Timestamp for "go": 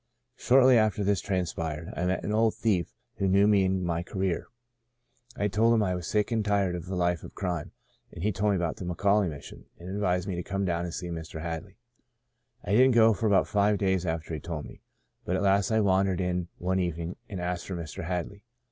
12.95-13.13